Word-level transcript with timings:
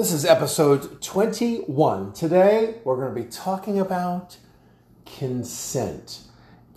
This 0.00 0.12
is 0.12 0.24
episode 0.24 1.02
21. 1.02 2.14
Today 2.14 2.76
we're 2.84 2.96
going 2.96 3.14
to 3.14 3.22
be 3.22 3.28
talking 3.28 3.78
about 3.78 4.38
consent, 5.04 6.20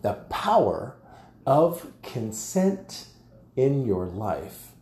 the 0.01 0.15
power 0.29 0.97
of 1.45 1.93
consent 2.01 3.07
in 3.55 3.85
your 3.85 4.07
life. 4.07 4.73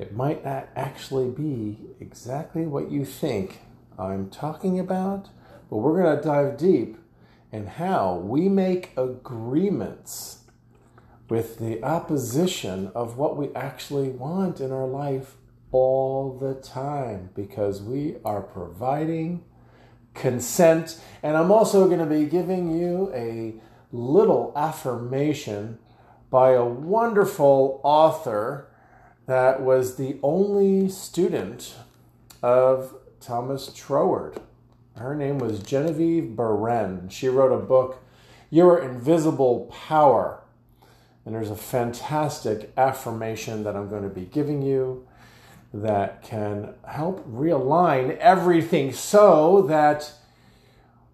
It 0.00 0.12
might 0.12 0.44
not 0.44 0.70
actually 0.74 1.30
be 1.30 1.78
exactly 2.00 2.66
what 2.66 2.90
you 2.90 3.04
think 3.04 3.60
I'm 3.96 4.28
talking 4.28 4.80
about, 4.80 5.28
but 5.70 5.76
we're 5.76 6.02
going 6.02 6.16
to 6.16 6.20
dive 6.20 6.56
deep 6.56 6.96
in 7.52 7.68
how 7.68 8.16
we 8.16 8.48
make 8.48 8.90
agreements 8.96 10.38
with 11.28 11.60
the 11.60 11.80
opposition 11.84 12.90
of 12.92 13.16
what 13.16 13.36
we 13.36 13.54
actually 13.54 14.08
want 14.08 14.58
in 14.58 14.72
our 14.72 14.88
life 14.88 15.36
all 15.74 16.38
the 16.38 16.54
time 16.54 17.30
because 17.34 17.82
we 17.82 18.14
are 18.24 18.40
providing 18.40 19.42
consent. 20.14 21.00
And 21.20 21.36
I'm 21.36 21.50
also 21.50 21.88
going 21.88 21.98
to 21.98 22.06
be 22.06 22.26
giving 22.26 22.78
you 22.78 23.10
a 23.12 23.54
little 23.90 24.52
affirmation 24.54 25.80
by 26.30 26.52
a 26.52 26.64
wonderful 26.64 27.80
author 27.82 28.70
that 29.26 29.62
was 29.62 29.96
the 29.96 30.16
only 30.22 30.88
student 30.88 31.74
of 32.40 32.94
Thomas 33.20 33.72
Troward. 33.74 34.40
Her 34.96 35.16
name 35.16 35.38
was 35.38 35.58
Genevieve 35.58 36.36
Behrend. 36.36 37.12
She 37.12 37.28
wrote 37.28 37.52
a 37.52 37.58
book, 37.58 38.00
Your 38.48 38.78
Invisible 38.78 39.72
Power. 39.72 40.44
And 41.26 41.34
there's 41.34 41.50
a 41.50 41.56
fantastic 41.56 42.72
affirmation 42.76 43.64
that 43.64 43.74
I'm 43.74 43.88
going 43.88 44.04
to 44.04 44.08
be 44.08 44.26
giving 44.26 44.62
you 44.62 45.08
that 45.74 46.22
can 46.22 46.72
help 46.86 47.26
realign 47.28 48.16
everything 48.18 48.92
so 48.92 49.60
that 49.62 50.12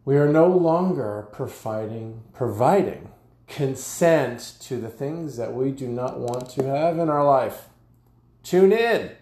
we 0.05 0.19
are 0.19 0.29
no 0.29 0.49
longer 0.49 1.27
providing 1.33 2.21
providing 2.35 3.09
consent 3.47 4.57
to 4.61 4.77
the 4.77 4.91
things 4.91 5.39
that 5.39 5.55
we 5.55 5.71
do 5.71 5.89
not 5.89 6.21
want 6.21 6.51
to 6.51 6.65
have 6.65 6.99
in 6.99 7.09
our 7.09 7.25
life. 7.25 7.69
Tune 8.43 8.71
in, 8.71 9.13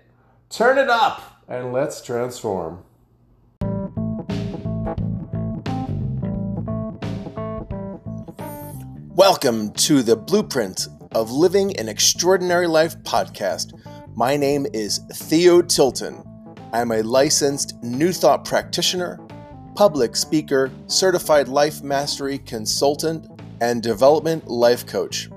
turn 0.50 0.76
it 0.76 0.90
up, 0.90 1.44
and 1.46 1.72
let's 1.72 2.02
transform. 2.02 2.82
Welcome 9.14 9.70
to 9.74 10.02
the 10.02 10.16
Blueprint 10.16 10.88
of 11.12 11.30
Living 11.30 11.76
an 11.76 11.88
Extraordinary 11.88 12.66
Life 12.66 12.98
podcast. 13.04 13.72
My 14.18 14.36
name 14.36 14.66
is 14.72 14.98
Theo 15.14 15.62
Tilton. 15.62 16.24
I'm 16.72 16.90
a 16.90 17.02
licensed 17.02 17.80
New 17.84 18.10
Thought 18.10 18.44
practitioner, 18.44 19.20
public 19.76 20.16
speaker, 20.16 20.72
certified 20.88 21.46
life 21.46 21.84
mastery 21.84 22.38
consultant, 22.38 23.28
and 23.60 23.80
development 23.80 24.48
life 24.48 24.84
coach. 24.84 25.28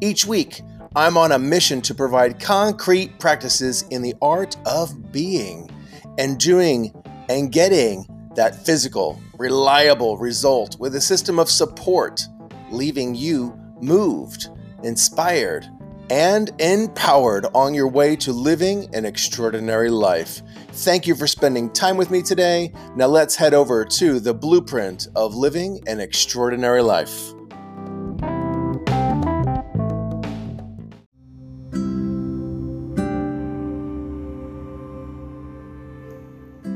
Each 0.00 0.26
week, 0.26 0.62
I'm 0.94 1.16
on 1.16 1.32
a 1.32 1.40
mission 1.40 1.82
to 1.82 1.92
provide 1.92 2.38
concrete 2.38 3.18
practices 3.18 3.82
in 3.90 4.00
the 4.00 4.14
art 4.22 4.56
of 4.64 5.10
being 5.10 5.68
and 6.16 6.38
doing 6.38 6.94
and 7.28 7.50
getting 7.50 8.06
that 8.36 8.54
physical, 8.54 9.20
reliable 9.38 10.18
result 10.18 10.78
with 10.78 10.94
a 10.94 11.00
system 11.00 11.40
of 11.40 11.50
support 11.50 12.22
leaving 12.70 13.16
you 13.16 13.58
moved, 13.80 14.50
inspired, 14.84 15.68
and 16.10 16.50
empowered 16.60 17.46
on 17.54 17.72
your 17.72 17.86
way 17.86 18.16
to 18.16 18.32
living 18.32 18.92
an 18.94 19.04
extraordinary 19.04 19.90
life. 19.90 20.42
Thank 20.72 21.06
you 21.06 21.14
for 21.14 21.28
spending 21.28 21.70
time 21.70 21.96
with 21.96 22.10
me 22.10 22.20
today. 22.20 22.72
Now 22.96 23.06
let's 23.06 23.36
head 23.36 23.54
over 23.54 23.84
to 23.84 24.18
the 24.18 24.34
blueprint 24.34 25.06
of 25.14 25.34
living 25.36 25.80
an 25.86 26.00
extraordinary 26.00 26.82
life. 26.82 27.32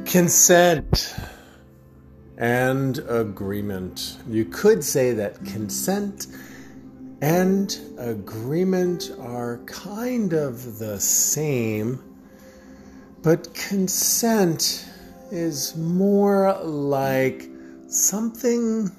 Consent 0.07 1.17
and 2.39 2.99
agreement. 3.09 4.19
You 4.29 4.45
could 4.45 4.85
say 4.85 5.13
that 5.13 5.45
consent 5.45 6.29
and 7.25 7.81
agreement 7.97 9.11
are 9.19 9.57
kind 9.65 10.35
of 10.35 10.79
the 10.79 11.01
same, 11.01 11.99
but 13.23 13.55
consent 13.55 14.87
is 15.31 15.75
more 15.75 16.53
like 16.63 17.49
something 17.87 18.91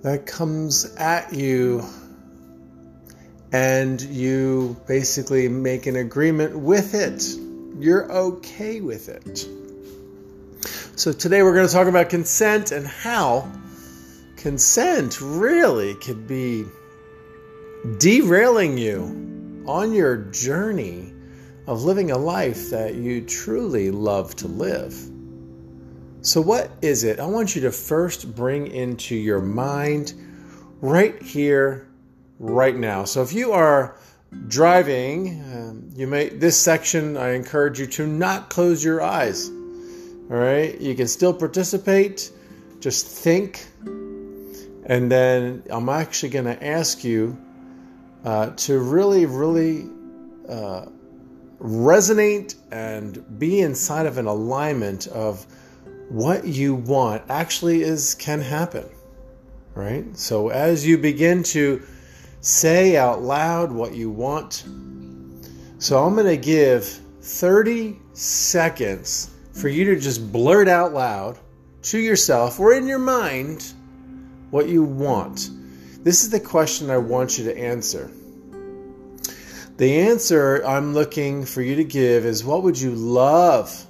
that 0.00 0.24
comes 0.24 0.86
at 0.96 1.34
you 1.34 1.84
and 3.52 4.00
you 4.00 4.74
basically 4.88 5.48
make 5.48 5.84
an 5.84 5.96
agreement 5.96 6.58
with 6.58 6.94
it. 6.94 7.28
You're 7.78 8.10
okay 8.10 8.80
with 8.80 9.10
it. 9.10 9.46
So, 10.96 11.12
today 11.12 11.42
we're 11.42 11.54
going 11.54 11.66
to 11.66 11.72
talk 11.72 11.88
about 11.88 12.08
consent 12.08 12.72
and 12.72 12.86
how 12.86 13.46
consent 14.38 15.20
really 15.20 15.94
could 15.96 16.26
be 16.26 16.64
derailing 17.98 18.78
you 18.78 19.64
on 19.66 19.92
your 19.92 20.16
journey 20.16 21.12
of 21.66 21.82
living 21.82 22.12
a 22.12 22.16
life 22.16 22.70
that 22.70 22.94
you 22.94 23.20
truly 23.20 23.90
love 23.90 24.34
to 24.36 24.48
live. 24.48 24.94
So, 26.22 26.40
what 26.40 26.70
is 26.82 27.04
it? 27.04 27.20
I 27.20 27.26
want 27.26 27.54
you 27.54 27.62
to 27.62 27.72
first 27.72 28.34
bring 28.34 28.68
into 28.68 29.14
your 29.14 29.40
mind 29.40 30.14
right 30.80 31.20
here, 31.20 31.88
right 32.38 32.74
now. 32.74 33.04
So, 33.04 33.22
if 33.22 33.32
you 33.32 33.52
are 33.52 33.96
driving, 34.46 35.42
um, 35.52 35.90
you 35.94 36.06
may 36.06 36.28
this 36.28 36.56
section 36.56 37.16
I 37.16 37.30
encourage 37.30 37.80
you 37.80 37.86
to 37.86 38.06
not 38.06 38.50
close 38.50 38.84
your 38.84 39.02
eyes. 39.02 39.48
All 39.48 40.36
right, 40.36 40.78
you 40.80 40.94
can 40.94 41.08
still 41.08 41.34
participate. 41.34 42.30
Just 42.80 43.06
think, 43.06 43.66
and 44.88 45.12
then 45.12 45.62
I'm 45.68 45.90
actually 45.90 46.30
going 46.30 46.46
to 46.46 46.66
ask 46.66 47.04
you 47.04 47.38
uh, 48.24 48.50
to 48.50 48.78
really, 48.78 49.26
really 49.26 49.86
uh, 50.48 50.86
resonate 51.60 52.54
and 52.72 53.38
be 53.38 53.60
inside 53.60 54.06
of 54.06 54.16
an 54.16 54.26
alignment 54.26 55.06
of 55.08 55.46
what 56.08 56.46
you 56.46 56.74
want 56.74 57.22
actually 57.28 57.82
is 57.82 58.14
can 58.14 58.40
happen. 58.40 58.88
Right. 59.74 60.16
So 60.16 60.48
as 60.48 60.86
you 60.86 60.98
begin 60.98 61.42
to 61.44 61.82
say 62.40 62.96
out 62.96 63.22
loud 63.22 63.70
what 63.70 63.94
you 63.94 64.10
want, 64.10 64.64
so 65.78 66.04
I'm 66.04 66.14
going 66.14 66.26
to 66.26 66.36
give 66.36 66.84
30 67.20 67.98
seconds 68.14 69.30
for 69.52 69.68
you 69.68 69.84
to 69.84 70.00
just 70.00 70.32
blurt 70.32 70.66
out 70.66 70.94
loud 70.94 71.38
to 71.82 71.98
yourself 71.98 72.58
or 72.58 72.72
in 72.72 72.88
your 72.88 72.98
mind 72.98 73.74
what 74.50 74.68
you 74.68 74.82
want. 74.82 75.50
This 76.04 76.22
is 76.22 76.30
the 76.30 76.40
question 76.40 76.90
I 76.90 76.98
want 76.98 77.38
you 77.38 77.44
to 77.44 77.58
answer. 77.58 78.10
The 79.76 80.00
answer 80.00 80.64
I'm 80.66 80.94
looking 80.94 81.44
for 81.44 81.62
you 81.62 81.76
to 81.76 81.84
give 81.84 82.24
is 82.24 82.44
what 82.44 82.62
would 82.62 82.80
you 82.80 82.94
love 82.94 83.86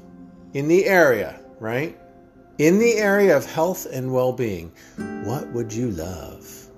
in 0.53 0.69
the 0.69 0.85
area, 0.85 1.41
right? 1.61 1.99
In 2.59 2.79
the 2.79 2.95
area 2.95 3.37
of 3.37 3.47
health 3.47 3.87
and 3.91 4.13
well 4.13 4.33
being, 4.33 4.73
what 5.25 5.49
would 5.53 5.73
you 5.73 5.91
love? 5.91 6.69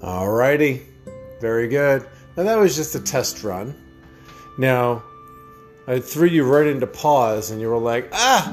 Alrighty, 0.00 0.82
very 1.40 1.66
good. 1.66 2.06
Now 2.36 2.42
that 2.42 2.58
was 2.58 2.76
just 2.76 2.94
a 2.94 3.00
test 3.00 3.42
run. 3.42 3.74
Now, 4.58 5.02
I 5.86 6.00
threw 6.00 6.26
you 6.26 6.44
right 6.44 6.66
into 6.66 6.86
pause 6.86 7.50
and 7.50 7.60
you 7.60 7.68
were 7.68 7.78
like, 7.78 8.08
ah! 8.12 8.48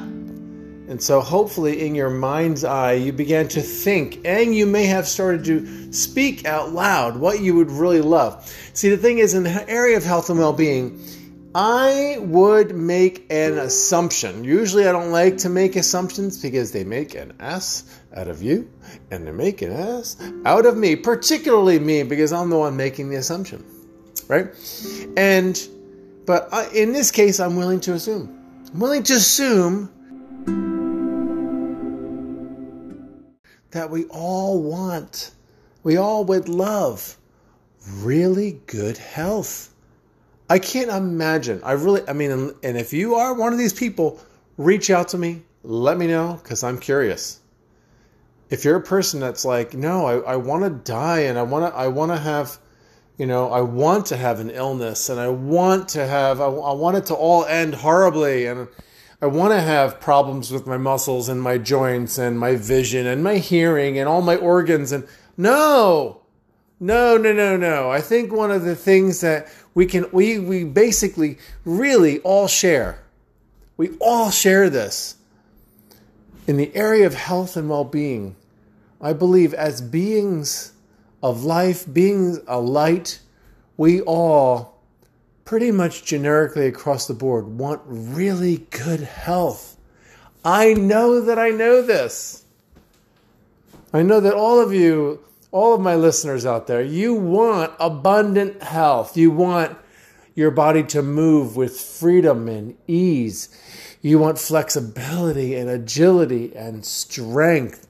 And 0.88 1.02
so 1.02 1.22
hopefully 1.22 1.86
in 1.86 1.96
your 1.96 2.10
mind's 2.10 2.64
eye, 2.64 2.94
you 2.94 3.12
began 3.12 3.48
to 3.50 3.62
think 3.62 4.20
and 4.26 4.54
you 4.54 4.66
may 4.66 4.86
have 4.86 5.08
started 5.08 5.44
to 5.46 5.94
speak 5.94 6.46
out 6.46 6.74
loud 6.74 7.18
what 7.18 7.40
you 7.40 7.56
would 7.56 7.72
really 7.72 8.02
love. 8.02 8.46
See, 8.74 8.90
the 8.90 8.98
thing 8.98 9.20
is, 9.20 9.34
in 9.34 9.44
the 9.44 9.70
area 9.70 9.98
of 9.98 10.04
health 10.04 10.30
and 10.30 10.38
well 10.38 10.54
being, 10.54 11.00
I 11.56 12.18
would 12.20 12.76
make 12.76 13.26
an 13.30 13.58
assumption. 13.58 14.44
Usually, 14.44 14.88
I 14.88 14.92
don't 14.92 15.12
like 15.12 15.38
to 15.40 15.50
make 15.50 15.76
assumptions 15.76 16.42
because 16.42 16.72
they 16.72 16.84
make 16.84 17.16
an 17.16 17.34
ass 17.40 17.84
out 18.16 18.28
of 18.28 18.42
you 18.42 18.70
and 19.12 19.26
they 19.26 19.32
make 19.32 19.62
an 19.62 19.72
ass 19.72 20.18
out 20.46 20.66
of 20.66 20.76
me, 20.76 20.96
particularly 20.96 21.80
me 21.80 22.04
because 22.04 22.34
I'm 22.34 22.50
the 22.50 22.58
one 22.58 22.76
making 22.76 23.10
the 23.10 23.18
assumption, 23.18 23.64
right? 24.28 24.48
And, 25.18 25.62
but 26.26 26.54
I, 26.54 26.70
in 26.70 26.94
this 26.94 27.12
case, 27.12 27.40
I'm 27.40 27.56
willing 27.56 27.80
to 27.82 27.94
assume. 27.94 28.40
I'm 28.74 28.80
willing 28.80 29.04
to 29.04 29.14
assume 29.14 29.90
that 33.72 33.90
we 33.90 34.06
all 34.06 34.62
want. 34.62 35.32
We 35.84 35.98
all 35.98 36.24
would 36.26 36.48
love 36.48 37.18
really 37.98 38.62
good 38.68 38.98
health. 38.98 39.74
I 40.50 40.60
can't 40.60 40.90
imagine. 40.90 41.62
I 41.64 41.74
really, 41.74 42.02
I 42.08 42.14
mean, 42.14 42.54
and 42.64 42.78
if 42.78 42.94
you 42.94 43.16
are 43.16 43.34
one 43.34 43.54
of 43.54 43.60
these 43.60 43.74
people, 43.74 44.20
reach 44.58 44.90
out 44.90 45.10
to 45.10 45.18
me. 45.18 45.42
Let 45.64 45.98
me 45.98 46.08
know 46.08 46.40
because 46.42 46.64
I'm 46.64 46.78
curious. 46.78 47.40
If 48.50 48.66
you're 48.66 48.76
a 48.76 48.82
person 48.82 49.20
that's 49.20 49.46
like, 49.46 49.74
no, 49.74 50.06
I, 50.06 50.34
I 50.34 50.36
want 50.36 50.64
to 50.64 50.70
die 50.70 51.22
and 51.22 51.40
I 51.40 51.44
want 51.44 51.72
to, 51.72 51.78
I 51.78 51.88
want 51.88 52.12
to 52.12 52.18
have, 52.18 52.58
you 53.18 53.26
know, 53.28 53.52
I 53.52 53.62
want 53.62 54.08
to 54.08 54.18
have 54.18 54.40
an 54.40 54.50
illness 54.50 55.10
and 55.10 55.20
I 55.20 55.28
want 55.28 55.90
to 55.90 56.06
have, 56.06 56.42
I, 56.42 56.46
I 56.46 56.74
want 56.74 56.98
it 56.98 57.06
to 57.08 57.14
all 57.14 57.46
end 57.46 57.76
horribly 57.76 58.48
and 58.48 58.68
I 59.22 59.28
want 59.28 59.54
to 59.54 59.62
have 59.62 60.02
problems 60.02 60.52
with 60.52 60.68
my 60.68 60.78
muscles 60.78 61.30
and 61.30 61.42
my 61.42 61.58
joints 61.58 62.18
and 62.18 62.40
my 62.40 62.56
vision 62.56 63.06
and 63.06 63.24
my 63.24 63.38
hearing 63.38 63.98
and 63.98 64.10
all 64.10 64.22
my 64.22 64.36
organs. 64.36 64.92
And 64.92 65.08
no, 65.38 66.22
no, 66.80 67.16
no, 67.16 67.32
no, 67.32 67.56
no. 67.56 67.90
I 67.90 68.02
think 68.02 68.34
one 68.34 68.52
of 68.52 68.64
the 68.64 68.76
things 68.76 69.22
that 69.22 69.48
we 69.76 69.86
can, 69.86 70.06
we, 70.12 70.40
we 70.40 70.66
basically 70.66 71.38
really 71.64 72.20
all 72.20 72.48
share, 72.48 73.02
we 73.78 73.92
all 74.02 74.32
share 74.32 74.70
this 74.70 75.16
in 76.48 76.58
the 76.58 76.76
area 76.76 77.06
of 77.06 77.14
health 77.14 77.56
and 77.56 77.70
well 77.70 77.86
being. 77.86 78.36
I 79.00 79.14
believe 79.14 79.54
as 79.54 79.82
beings 79.82 80.73
of 81.24 81.44
life, 81.44 81.92
being 81.92 82.40
a 82.48 82.60
light, 82.60 83.20
we 83.78 84.02
all 84.02 84.78
pretty 85.46 85.72
much 85.72 86.04
generically 86.04 86.68
across 86.68 87.08
the 87.08 87.14
board 87.14 87.48
want 87.48 87.82
really 87.86 88.68
good 88.70 89.00
health. 89.00 89.78
I 90.46 90.74
know 90.74 91.22
that 91.22 91.40
I 91.40 91.50
know 91.50 91.82
this. 91.82 92.44
I 93.94 94.02
know 94.02 94.20
that 94.20 94.34
all 94.34 94.60
of 94.60 94.74
you, 94.74 95.24
all 95.52 95.74
of 95.74 95.82
my 95.82 95.96
listeners 95.96 96.46
out 96.46 96.68
there, 96.68 96.82
you 96.82 97.14
want 97.14 97.72
abundant 97.80 98.62
health. 98.62 99.16
You 99.16 99.32
want 99.32 99.78
your 100.36 100.52
body 100.52 100.84
to 100.84 101.02
move 101.02 101.56
with 101.56 101.80
freedom 101.80 102.50
and 102.50 102.76
ease. 102.88 103.50
You 104.02 104.20
want 104.20 104.40
flexibility 104.40 105.56
and 105.56 105.70
agility 105.70 106.54
and 106.56 106.84
strength, 106.86 107.88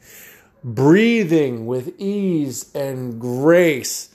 breathing 0.63 1.65
with 1.65 2.00
ease 2.00 2.74
and 2.74 3.19
grace. 3.19 4.10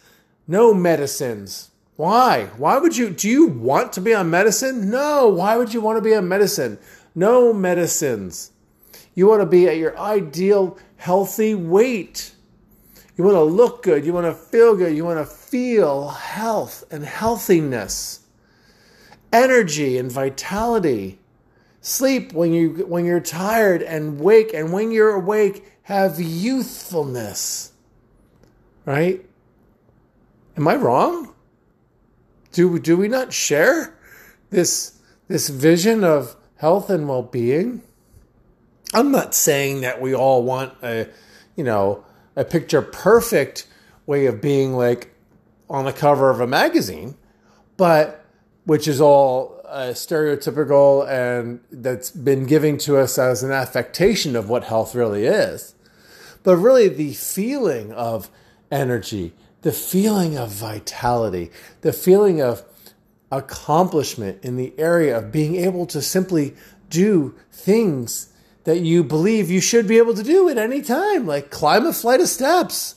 No 0.46 0.72
medicines, 0.72 1.70
why? 1.98 2.44
Why 2.56 2.78
would 2.78 2.96
you? 2.96 3.10
Do 3.10 3.28
you 3.28 3.48
want 3.48 3.92
to 3.94 4.00
be 4.00 4.14
on 4.14 4.30
medicine? 4.30 4.88
No. 4.88 5.26
Why 5.26 5.56
would 5.56 5.74
you 5.74 5.80
want 5.80 5.96
to 5.96 6.00
be 6.00 6.14
on 6.14 6.28
medicine? 6.28 6.78
No 7.12 7.52
medicines. 7.52 8.52
You 9.16 9.26
want 9.26 9.42
to 9.42 9.46
be 9.46 9.66
at 9.66 9.78
your 9.78 9.98
ideal 9.98 10.78
healthy 10.96 11.56
weight. 11.56 12.30
You 13.16 13.24
want 13.24 13.34
to 13.34 13.42
look 13.42 13.82
good. 13.82 14.06
You 14.06 14.12
want 14.12 14.26
to 14.26 14.32
feel 14.32 14.76
good. 14.76 14.96
You 14.96 15.04
want 15.04 15.18
to 15.18 15.26
feel 15.26 16.10
health 16.10 16.84
and 16.92 17.04
healthiness, 17.04 18.20
energy 19.32 19.98
and 19.98 20.10
vitality. 20.10 21.18
Sleep 21.88 22.32
when 22.32 22.52
you 22.52 22.84
when 22.86 23.04
you're 23.04 23.20
tired 23.20 23.82
and 23.82 24.20
wake, 24.20 24.52
and 24.52 24.72
when 24.72 24.90
you're 24.90 25.14
awake, 25.14 25.64
have 25.82 26.20
youthfulness. 26.20 27.72
Right? 28.84 29.24
Am 30.56 30.68
I 30.68 30.76
wrong? 30.76 31.34
do 32.52 32.78
do 32.78 32.96
we 32.96 33.08
not 33.08 33.32
share 33.32 33.94
this 34.50 34.98
this 35.28 35.48
vision 35.48 36.04
of 36.04 36.36
health 36.56 36.90
and 36.90 37.08
well-being? 37.08 37.82
I'm 38.94 39.10
not 39.10 39.34
saying 39.34 39.82
that 39.82 40.00
we 40.00 40.14
all 40.14 40.42
want 40.42 40.74
a 40.82 41.08
you 41.56 41.64
know 41.64 42.04
a 42.36 42.44
picture 42.44 42.82
perfect 42.82 43.66
way 44.06 44.26
of 44.26 44.40
being 44.40 44.72
like 44.72 45.14
on 45.68 45.84
the 45.84 45.92
cover 45.92 46.30
of 46.30 46.40
a 46.40 46.46
magazine, 46.46 47.14
but 47.76 48.24
which 48.64 48.88
is 48.88 49.00
all 49.00 49.57
uh, 49.68 49.92
stereotypical 49.92 51.08
and 51.08 51.60
that's 51.70 52.10
been 52.10 52.46
given 52.46 52.78
to 52.78 52.96
us 52.96 53.18
as 53.18 53.42
an 53.42 53.52
affectation 53.52 54.34
of 54.34 54.48
what 54.48 54.64
health 54.64 54.94
really 54.94 55.26
is. 55.26 55.74
But 56.42 56.56
really, 56.56 56.88
the 56.88 57.12
feeling 57.14 57.92
of 57.92 58.30
energy, 58.70 59.34
the 59.62 59.72
feeling 59.72 60.38
of 60.38 60.50
vitality, 60.50 61.50
the 61.82 61.92
feeling 61.92 62.40
of 62.40 62.62
accomplishment 63.30 64.42
in 64.42 64.56
the 64.56 64.72
area 64.78 65.16
of 65.18 65.32
being 65.32 65.56
able 65.56 65.86
to 65.86 66.00
simply 66.00 66.54
do 66.88 67.34
things 67.52 68.32
that 68.64 68.80
you 68.80 69.04
believe 69.04 69.50
you 69.50 69.60
should 69.60 69.86
be 69.86 69.98
able 69.98 70.14
to 70.14 70.22
do 70.22 70.48
at 70.48 70.58
any 70.58 70.80
time, 70.80 71.26
like 71.26 71.50
climb 71.50 71.86
a 71.86 71.92
flight 71.92 72.20
of 72.20 72.28
steps. 72.28 72.96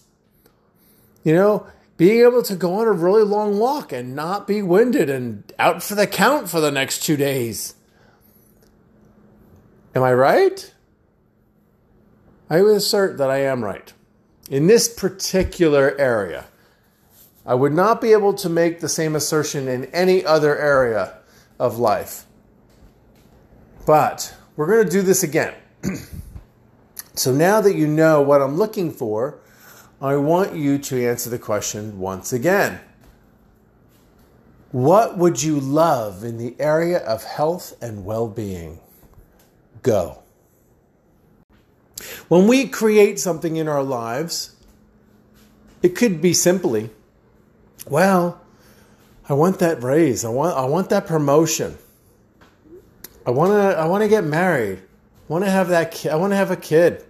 You 1.23 1.33
know, 1.35 1.67
being 1.97 2.21
able 2.21 2.41
to 2.43 2.55
go 2.55 2.75
on 2.75 2.87
a 2.87 2.91
really 2.91 3.23
long 3.23 3.59
walk 3.59 3.91
and 3.91 4.15
not 4.15 4.47
be 4.47 4.61
winded 4.61 5.09
and 5.09 5.51
out 5.59 5.83
for 5.83 5.95
the 5.95 6.07
count 6.07 6.49
for 6.49 6.59
the 6.59 6.71
next 6.71 7.03
two 7.03 7.15
days. 7.15 7.75
Am 9.93 10.03
I 10.03 10.13
right? 10.13 10.73
I 12.49 12.61
would 12.61 12.75
assert 12.75 13.17
that 13.17 13.29
I 13.29 13.39
am 13.39 13.63
right. 13.63 13.93
In 14.49 14.67
this 14.67 14.93
particular 14.93 15.95
area, 15.97 16.45
I 17.45 17.55
would 17.55 17.73
not 17.73 18.01
be 18.01 18.11
able 18.11 18.33
to 18.35 18.49
make 18.49 18.79
the 18.79 18.89
same 18.89 19.15
assertion 19.15 19.67
in 19.67 19.85
any 19.85 20.25
other 20.25 20.57
area 20.57 21.17
of 21.59 21.79
life. 21.79 22.25
But 23.85 24.35
we're 24.55 24.67
going 24.67 24.85
to 24.85 24.91
do 24.91 25.01
this 25.01 25.23
again. 25.23 25.53
so 27.13 27.33
now 27.33 27.61
that 27.61 27.75
you 27.75 27.87
know 27.87 28.21
what 28.21 28.41
I'm 28.41 28.57
looking 28.57 28.91
for, 28.91 29.40
I 30.01 30.15
want 30.15 30.55
you 30.55 30.79
to 30.79 31.07
answer 31.07 31.29
the 31.29 31.37
question 31.37 31.99
once 31.99 32.33
again. 32.33 32.79
What 34.71 35.17
would 35.17 35.43
you 35.43 35.59
love 35.59 36.23
in 36.23 36.39
the 36.39 36.55
area 36.59 36.97
of 36.99 37.23
health 37.23 37.73
and 37.81 38.03
well 38.03 38.27
being? 38.27 38.79
Go. 39.83 40.23
When 42.29 42.47
we 42.47 42.67
create 42.67 43.19
something 43.19 43.57
in 43.57 43.67
our 43.67 43.83
lives, 43.83 44.55
it 45.83 45.95
could 45.95 46.19
be 46.21 46.33
simply 46.33 46.89
well, 47.87 48.39
I 49.27 49.33
want 49.33 49.59
that 49.59 49.81
raise. 49.81 50.23
I 50.23 50.29
want 50.29 50.57
I 50.57 50.65
want 50.65 50.89
that 50.89 51.05
promotion. 51.05 51.77
I 53.25 53.31
want 53.31 53.51
to 53.51 53.77
I 53.77 53.85
want 53.85 54.03
to 54.03 54.07
get 54.07 54.23
married. 54.23 54.79
I 54.79 55.33
want 55.33 55.45
to 55.45 55.51
have 55.51 55.69
that 55.69 55.91
ki- 55.91 56.09
I 56.09 56.15
want 56.15 56.31
to 56.31 56.37
have 56.37 56.51
a 56.51 56.55
kid. 56.55 57.03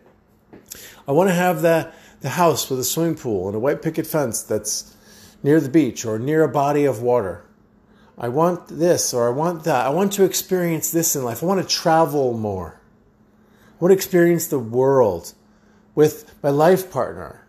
I 1.07 1.11
want 1.11 1.29
to 1.29 1.33
have 1.33 1.61
the 1.61 1.91
the 2.21 2.29
house 2.29 2.69
with 2.69 2.79
a 2.79 2.83
swimming 2.83 3.15
pool 3.15 3.47
and 3.47 3.55
a 3.55 3.59
white 3.59 3.81
picket 3.81 4.07
fence 4.07 4.41
that's 4.41 4.95
near 5.43 5.59
the 5.59 5.69
beach 5.69 6.05
or 6.05 6.17
near 6.17 6.43
a 6.43 6.49
body 6.49 6.85
of 6.85 7.01
water. 7.01 7.45
I 8.17 8.29
want 8.29 8.67
this 8.67 9.13
or 9.13 9.27
I 9.27 9.31
want 9.31 9.63
that. 9.63 9.85
I 9.85 9.89
want 9.89 10.13
to 10.13 10.23
experience 10.23 10.91
this 10.91 11.15
in 11.15 11.23
life. 11.23 11.41
I 11.41 11.45
want 11.45 11.61
to 11.61 11.75
travel 11.75 12.37
more. 12.37 12.79
I 13.73 13.77
want 13.79 13.91
to 13.91 13.95
experience 13.95 14.47
the 14.47 14.59
world 14.59 15.33
with 15.95 16.33
my 16.43 16.49
life 16.49 16.91
partner. 16.91 17.47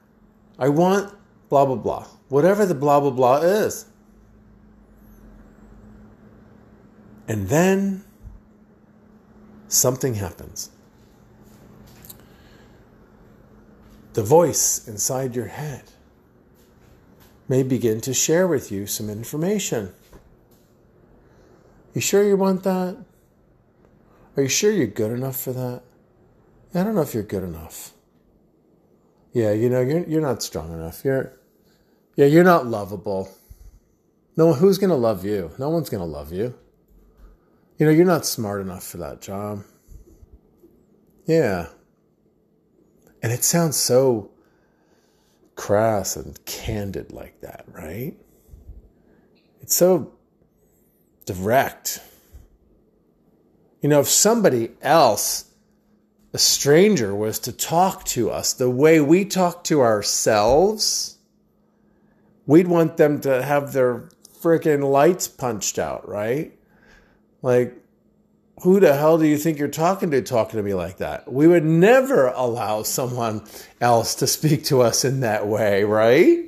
I 0.58 0.68
want 0.68 1.14
blah 1.48 1.66
blah 1.66 1.76
blah 1.76 2.06
whatever 2.32 2.64
the 2.64 2.74
blah, 2.74 2.98
blah, 2.98 3.10
blah 3.10 3.36
is. 3.42 3.84
And 7.28 7.48
then 7.48 8.04
something 9.68 10.14
happens. 10.14 10.70
The 14.14 14.22
voice 14.22 14.86
inside 14.86 15.34
your 15.34 15.46
head 15.46 15.84
may 17.48 17.62
begin 17.62 18.00
to 18.02 18.12
share 18.12 18.46
with 18.46 18.70
you 18.70 18.86
some 18.86 19.08
information. 19.08 19.94
You 21.94 22.00
sure 22.00 22.22
you 22.22 22.36
want 22.36 22.62
that? 22.64 22.96
Are 24.36 24.42
you 24.42 24.48
sure 24.48 24.72
you're 24.72 24.86
good 24.86 25.12
enough 25.12 25.40
for 25.40 25.52
that? 25.52 25.82
I 26.74 26.84
don't 26.84 26.94
know 26.94 27.02
if 27.02 27.14
you're 27.14 27.22
good 27.22 27.42
enough. 27.42 27.92
Yeah, 29.32 29.52
you 29.52 29.68
know, 29.68 29.80
you're, 29.80 30.04
you're 30.06 30.22
not 30.22 30.42
strong 30.42 30.72
enough. 30.72 31.04
You're, 31.04 31.32
yeah, 32.16 32.26
you're 32.26 32.44
not 32.44 32.66
lovable. 32.66 33.30
No, 34.36 34.46
one 34.46 34.58
who's 34.58 34.78
going 34.78 34.90
to 34.90 34.96
love 34.96 35.24
you? 35.24 35.52
No 35.58 35.68
one's 35.70 35.90
going 35.90 36.02
to 36.02 36.06
love 36.06 36.32
you. 36.32 36.54
You 37.78 37.86
know, 37.86 37.92
you're 37.92 38.06
not 38.06 38.24
smart 38.24 38.60
enough 38.60 38.84
for 38.84 38.98
that 38.98 39.20
job. 39.20 39.64
Yeah. 41.26 41.68
And 43.22 43.32
it 43.32 43.44
sounds 43.44 43.76
so 43.76 44.30
crass 45.54 46.16
and 46.16 46.44
candid 46.44 47.12
like 47.12 47.40
that, 47.40 47.64
right? 47.68 48.14
It's 49.60 49.76
so 49.76 50.12
direct. 51.24 52.00
You 53.80 53.88
know, 53.88 54.00
if 54.00 54.08
somebody 54.08 54.72
else, 54.82 55.52
a 56.32 56.38
stranger, 56.38 57.14
was 57.14 57.38
to 57.40 57.52
talk 57.52 58.04
to 58.06 58.30
us 58.30 58.52
the 58.52 58.70
way 58.70 59.00
we 59.00 59.24
talk 59.24 59.62
to 59.64 59.82
ourselves, 59.82 61.18
we'd 62.46 62.66
want 62.66 62.96
them 62.96 63.20
to 63.20 63.42
have 63.42 63.72
their 63.72 64.08
freaking 64.40 64.90
lights 64.90 65.28
punched 65.28 65.78
out, 65.78 66.08
right? 66.08 66.58
Like, 67.40 67.81
who 68.62 68.78
the 68.78 68.96
hell 68.96 69.18
do 69.18 69.26
you 69.26 69.36
think 69.36 69.58
you're 69.58 69.66
talking 69.66 70.12
to 70.12 70.22
talking 70.22 70.56
to 70.56 70.62
me 70.62 70.72
like 70.72 70.98
that? 70.98 71.30
We 71.30 71.48
would 71.48 71.64
never 71.64 72.28
allow 72.28 72.84
someone 72.84 73.42
else 73.80 74.14
to 74.16 74.26
speak 74.28 74.64
to 74.66 74.82
us 74.82 75.04
in 75.04 75.20
that 75.20 75.48
way, 75.48 75.82
right? 75.82 76.44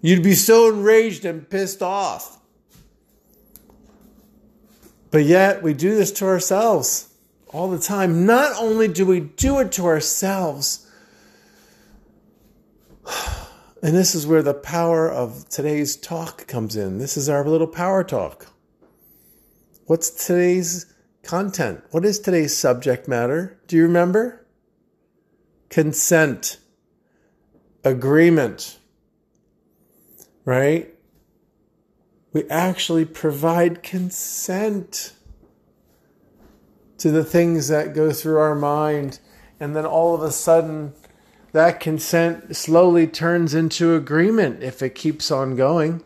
You'd 0.00 0.22
be 0.22 0.34
so 0.34 0.70
enraged 0.70 1.26
and 1.26 1.48
pissed 1.48 1.82
off. 1.82 2.38
But 5.10 5.24
yet, 5.24 5.62
we 5.62 5.74
do 5.74 5.94
this 5.94 6.12
to 6.12 6.26
ourselves 6.26 7.12
all 7.48 7.68
the 7.68 7.78
time. 7.78 8.24
Not 8.24 8.56
only 8.56 8.88
do 8.88 9.04
we 9.04 9.20
do 9.20 9.58
it 9.58 9.72
to 9.72 9.84
ourselves, 9.84 10.90
and 13.82 13.94
this 13.94 14.14
is 14.14 14.26
where 14.26 14.42
the 14.42 14.54
power 14.54 15.10
of 15.10 15.46
today's 15.50 15.94
talk 15.94 16.46
comes 16.46 16.74
in. 16.74 16.96
This 16.96 17.18
is 17.18 17.28
our 17.28 17.44
little 17.44 17.66
power 17.66 18.02
talk. 18.02 18.49
What's 19.90 20.10
today's 20.10 20.86
content? 21.24 21.82
What 21.90 22.04
is 22.04 22.20
today's 22.20 22.56
subject 22.56 23.08
matter? 23.08 23.58
Do 23.66 23.74
you 23.74 23.82
remember? 23.82 24.46
Consent, 25.68 26.58
agreement, 27.82 28.78
right? 30.44 30.94
We 32.32 32.48
actually 32.48 33.04
provide 33.04 33.82
consent 33.82 35.14
to 36.98 37.10
the 37.10 37.24
things 37.24 37.66
that 37.66 37.92
go 37.92 38.12
through 38.12 38.38
our 38.38 38.54
mind. 38.54 39.18
And 39.58 39.74
then 39.74 39.86
all 39.86 40.14
of 40.14 40.22
a 40.22 40.30
sudden, 40.30 40.92
that 41.50 41.80
consent 41.80 42.54
slowly 42.54 43.08
turns 43.08 43.54
into 43.54 43.96
agreement 43.96 44.62
if 44.62 44.82
it 44.82 44.94
keeps 44.94 45.32
on 45.32 45.56
going 45.56 46.04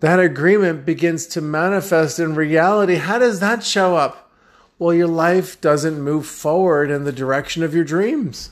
that 0.00 0.20
agreement 0.20 0.86
begins 0.86 1.26
to 1.26 1.40
manifest 1.40 2.18
in 2.18 2.34
reality. 2.34 2.96
How 2.96 3.18
does 3.18 3.40
that 3.40 3.64
show 3.64 3.96
up? 3.96 4.30
Well, 4.78 4.94
your 4.94 5.08
life 5.08 5.60
doesn't 5.60 6.00
move 6.00 6.26
forward 6.26 6.90
in 6.90 7.04
the 7.04 7.12
direction 7.12 7.62
of 7.62 7.74
your 7.74 7.84
dreams. 7.84 8.50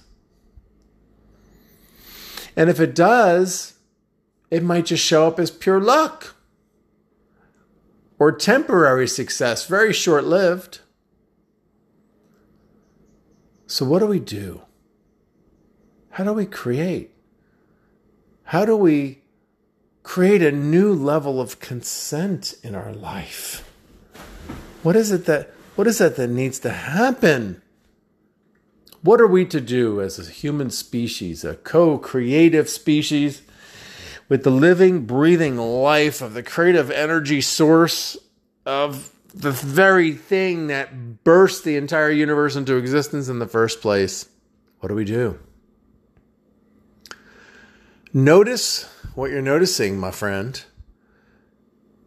And 2.57 2.69
if 2.69 2.81
it 2.81 2.95
does, 2.95 3.75
it 4.51 4.63
might 4.63 4.87
just 4.87 5.05
show 5.05 5.27
up 5.27 5.39
as 5.39 5.51
pure 5.51 5.81
luck 5.81 6.35
or 8.19 8.33
temporary 8.33 9.07
success, 9.07 9.67
very 9.67 9.93
short 9.93 10.25
lived. 10.25 10.81
So, 13.67 13.85
what 13.85 13.99
do 13.99 14.07
we 14.07 14.21
do? 14.21 14.63
How 16.11 16.25
do 16.25 16.33
we 16.33 16.47
create? 16.47 17.13
How 18.45 18.65
do 18.65 18.77
we 18.77 19.23
create 20.07 20.41
a 20.41 20.53
new 20.53 20.95
level 20.95 21.41
of 21.41 21.59
consent 21.59 22.55
in 22.63 22.77
our 22.77 22.93
life. 22.93 23.69
What 24.85 24.95
is 24.95 25.11
it 25.11 25.25
that 25.27 25.51
what 25.75 25.89
is 25.89 25.99
that 25.99 26.15
that 26.15 26.29
needs 26.29 26.61
to 26.61 26.71
happen? 26.71 27.61
What 29.03 29.21
are 29.21 29.27
we 29.27 29.45
to 29.47 29.61
do 29.61 30.01
as 30.01 30.17
a 30.21 30.31
human 30.31 30.71
species, 30.71 31.45
a 31.45 31.57
co-creative 31.57 32.69
species 32.69 33.43
with 34.29 34.45
the 34.45 34.51
living, 34.51 35.07
breathing 35.07 35.57
life 35.57 36.23
of 36.23 36.35
the 36.35 36.43
creative 36.43 36.89
energy 36.93 37.41
source 37.41 38.17
of 38.65 39.13
the 39.35 39.51
very 39.51 40.13
thing 40.13 40.69
that 40.69 41.25
burst 41.25 41.65
the 41.65 41.77
entire 41.77 42.13
universe 42.13 42.55
into 42.55 42.77
existence 42.77 43.29
in 43.29 43.41
the 43.41 43.49
first 43.49 43.83
place? 43.83 44.29
What 44.79 44.89
do 44.89 44.95
we 44.95 45.05
do? 45.05 45.41
Notice 48.15 48.89
what 49.17 49.31
you're 49.31 49.41
noticing, 49.41 49.99
my 49.99 50.11
friend. 50.11 50.63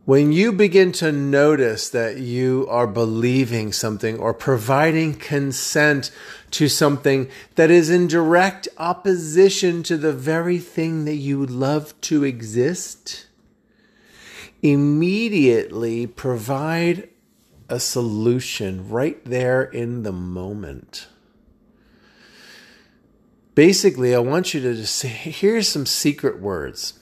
When 0.05 0.31
you 0.31 0.51
begin 0.51 0.91
to 0.93 1.11
notice 1.11 1.89
that 1.89 2.17
you 2.17 2.67
are 2.69 2.85
believing 2.85 3.73
something 3.73 4.17
or 4.19 4.33
providing 4.33 5.15
consent 5.15 6.11
to 6.51 6.69
something 6.69 7.29
that 7.55 7.71
is 7.71 7.89
in 7.89 8.07
direct 8.07 8.67
opposition 8.77 9.81
to 9.83 9.97
the 9.97 10.13
very 10.13 10.59
thing 10.59 11.05
that 11.05 11.15
you 11.15 11.45
love 11.45 11.99
to 12.01 12.23
exist, 12.23 13.25
immediately 14.61 16.05
provide 16.05 17.09
a 17.67 17.79
solution 17.79 18.87
right 18.87 19.23
there 19.25 19.63
in 19.63 20.03
the 20.03 20.11
moment 20.11 21.07
basically, 23.59 24.15
I 24.15 24.19
want 24.19 24.53
you 24.53 24.61
to 24.61 24.73
just 24.73 24.95
say, 25.01 25.09
here's 25.09 25.67
some 25.67 25.85
secret 25.85 26.39
words. 26.39 26.98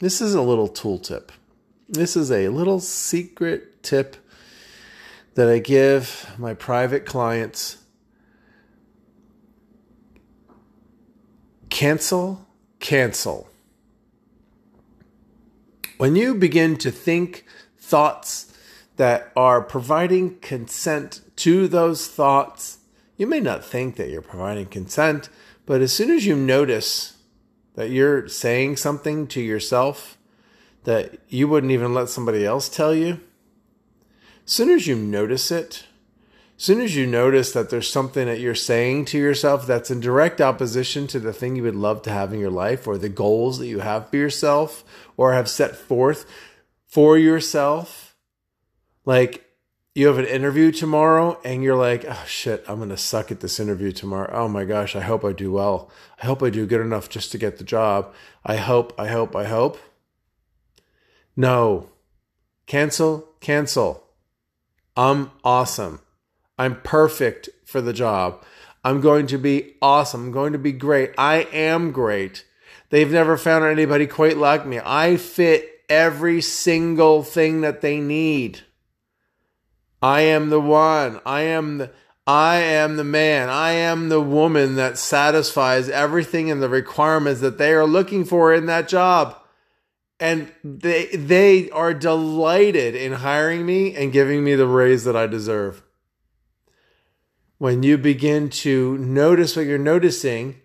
This 0.00 0.22
is 0.22 0.34
a 0.34 0.40
little 0.40 0.68
tooltip. 0.68 1.28
This 1.86 2.16
is 2.16 2.32
a 2.32 2.48
little 2.48 2.80
secret 2.80 3.82
tip 3.82 4.16
that 5.34 5.46
I 5.46 5.58
give 5.58 6.26
my 6.38 6.54
private 6.54 7.04
clients. 7.04 7.76
Cancel, 11.68 12.46
cancel. 12.78 13.50
When 15.98 16.16
you 16.16 16.34
begin 16.34 16.78
to 16.78 16.90
think 16.90 17.44
thoughts 17.78 18.56
that 18.96 19.30
are 19.36 19.60
providing 19.60 20.38
consent 20.38 21.20
to 21.36 21.68
those 21.68 22.08
thoughts, 22.08 22.78
you 23.18 23.26
may 23.26 23.40
not 23.40 23.62
think 23.62 23.96
that 23.96 24.08
you're 24.08 24.22
providing 24.22 24.64
consent, 24.64 25.28
but 25.66 25.82
as 25.82 25.92
soon 25.92 26.10
as 26.10 26.24
you 26.24 26.36
notice 26.36 27.18
that 27.80 27.88
you're 27.88 28.28
saying 28.28 28.76
something 28.76 29.26
to 29.26 29.40
yourself 29.40 30.18
that 30.84 31.16
you 31.30 31.48
wouldn't 31.48 31.72
even 31.72 31.94
let 31.94 32.10
somebody 32.10 32.44
else 32.44 32.68
tell 32.68 32.94
you, 32.94 33.18
soon 34.44 34.68
as 34.68 34.86
you 34.86 34.94
notice 34.94 35.50
it, 35.50 35.86
soon 36.58 36.82
as 36.82 36.94
you 36.94 37.06
notice 37.06 37.52
that 37.52 37.70
there's 37.70 37.88
something 37.88 38.26
that 38.26 38.38
you're 38.38 38.54
saying 38.54 39.06
to 39.06 39.16
yourself 39.16 39.66
that's 39.66 39.90
in 39.90 39.98
direct 39.98 40.42
opposition 40.42 41.06
to 41.06 41.18
the 41.18 41.32
thing 41.32 41.56
you 41.56 41.62
would 41.62 41.74
love 41.74 42.02
to 42.02 42.10
have 42.10 42.34
in 42.34 42.38
your 42.38 42.50
life 42.50 42.86
or 42.86 42.98
the 42.98 43.08
goals 43.08 43.58
that 43.58 43.66
you 43.66 43.78
have 43.78 44.10
for 44.10 44.16
yourself 44.18 44.84
or 45.16 45.32
have 45.32 45.48
set 45.48 45.74
forth 45.74 46.30
for 46.86 47.16
yourself, 47.16 48.14
like 49.06 49.49
you 49.94 50.06
have 50.06 50.18
an 50.18 50.26
interview 50.26 50.70
tomorrow 50.70 51.40
and 51.44 51.62
you're 51.62 51.76
like, 51.76 52.04
oh 52.08 52.24
shit, 52.26 52.64
I'm 52.68 52.76
going 52.76 52.90
to 52.90 52.96
suck 52.96 53.32
at 53.32 53.40
this 53.40 53.58
interview 53.58 53.90
tomorrow. 53.90 54.30
Oh 54.32 54.48
my 54.48 54.64
gosh, 54.64 54.94
I 54.94 55.00
hope 55.00 55.24
I 55.24 55.32
do 55.32 55.50
well. 55.50 55.90
I 56.22 56.26
hope 56.26 56.42
I 56.42 56.50
do 56.50 56.66
good 56.66 56.80
enough 56.80 57.08
just 57.08 57.32
to 57.32 57.38
get 57.38 57.58
the 57.58 57.64
job. 57.64 58.14
I 58.44 58.56
hope, 58.56 58.92
I 58.98 59.08
hope, 59.08 59.34
I 59.34 59.44
hope. 59.44 59.78
No. 61.36 61.90
Cancel, 62.66 63.28
cancel. 63.40 64.04
I'm 64.96 65.32
awesome. 65.42 66.00
I'm 66.56 66.80
perfect 66.82 67.48
for 67.64 67.80
the 67.80 67.92
job. 67.92 68.44
I'm 68.84 69.00
going 69.00 69.26
to 69.28 69.38
be 69.38 69.74
awesome. 69.82 70.26
I'm 70.26 70.32
going 70.32 70.52
to 70.52 70.58
be 70.58 70.72
great. 70.72 71.12
I 71.18 71.48
am 71.52 71.90
great. 71.90 72.44
They've 72.90 73.10
never 73.10 73.36
found 73.36 73.64
anybody 73.64 74.06
quite 74.06 74.36
like 74.36 74.66
me. 74.66 74.80
I 74.84 75.16
fit 75.16 75.68
every 75.88 76.40
single 76.40 77.22
thing 77.24 77.62
that 77.62 77.80
they 77.80 77.98
need. 77.98 78.60
I 80.02 80.22
am 80.22 80.50
the 80.50 80.60
one. 80.60 81.20
I 81.26 81.42
am 81.42 81.78
the 81.78 81.90
I 82.26 82.56
am 82.56 82.96
the 82.96 83.04
man. 83.04 83.48
I 83.48 83.72
am 83.72 84.08
the 84.08 84.20
woman 84.20 84.76
that 84.76 84.98
satisfies 84.98 85.88
everything 85.88 86.50
and 86.50 86.62
the 86.62 86.68
requirements 86.68 87.40
that 87.40 87.58
they 87.58 87.72
are 87.72 87.86
looking 87.86 88.24
for 88.24 88.54
in 88.54 88.66
that 88.66 88.88
job. 88.88 89.36
And 90.18 90.52
they 90.62 91.06
they 91.06 91.70
are 91.70 91.94
delighted 91.94 92.94
in 92.94 93.14
hiring 93.14 93.66
me 93.66 93.94
and 93.94 94.12
giving 94.12 94.44
me 94.44 94.54
the 94.54 94.66
raise 94.66 95.04
that 95.04 95.16
I 95.16 95.26
deserve. 95.26 95.82
When 97.58 97.82
you 97.82 97.98
begin 97.98 98.48
to 98.50 98.96
notice 98.98 99.56
what 99.56 99.66
you're 99.66 99.78
noticing, 99.78 100.60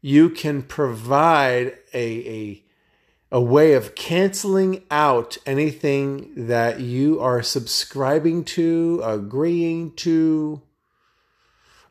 you 0.00 0.30
can 0.30 0.62
provide 0.62 1.78
a, 1.92 2.28
a 2.28 2.63
a 3.34 3.40
way 3.40 3.72
of 3.72 3.96
canceling 3.96 4.80
out 4.92 5.36
anything 5.44 6.46
that 6.46 6.78
you 6.78 7.20
are 7.20 7.42
subscribing 7.42 8.44
to, 8.44 9.02
agreeing 9.04 9.90
to, 9.96 10.62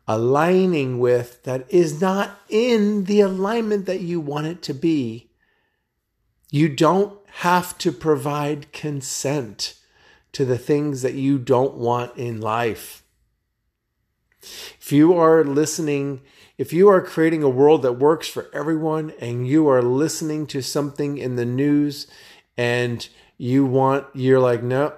aligning 0.08 1.00
with 1.00 1.44
that 1.44 1.66
is 1.68 2.00
not 2.00 2.40
in 2.48 3.04
the 3.04 3.20
alignment 3.20 3.86
that 3.86 4.00
you 4.00 4.22
want 4.22 4.48
it 4.48 4.62
to 4.62 4.74
be. 4.74 5.30
You 6.50 6.70
don't 6.70 7.20
have 7.40 7.78
to 7.80 7.92
provide 7.92 8.72
consent 8.72 9.76
to 10.32 10.46
the 10.46 10.58
things 10.58 11.02
that 11.02 11.16
you 11.16 11.38
don't 11.38 11.74
want 11.74 12.16
in 12.16 12.40
life. 12.40 13.04
If 14.80 14.94
you 14.94 15.14
are 15.18 15.44
listening 15.44 16.22
if 16.58 16.72
you 16.72 16.88
are 16.90 17.02
creating 17.02 17.44
a 17.44 17.50
world 17.50 17.82
that 17.82 17.94
works 17.94 18.28
for 18.28 18.50
everyone 18.54 19.14
and 19.20 19.48
you 19.48 19.68
are 19.68 19.82
listening 19.82 20.46
to 20.48 20.62
something 20.62 21.18
in 21.18 21.36
the 21.36 21.46
news 21.46 22.08
and 22.58 23.08
you 23.38 23.66
want, 23.66 24.06
you're 24.14 24.40
like, 24.40 24.62
no, 24.62 24.94